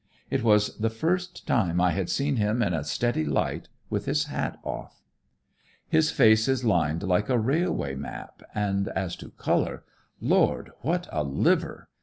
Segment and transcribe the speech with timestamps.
[0.31, 4.23] It was the first time I had seen him in a steady light, with his
[4.25, 5.03] hat off.
[5.89, 9.83] "His face is lined like a railway map, and as to color
[10.19, 11.87] Lord, what a liver!